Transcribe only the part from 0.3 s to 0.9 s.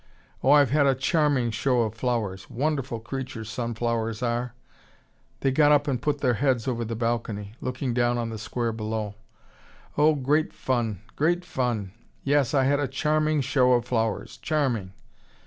Oh, I've had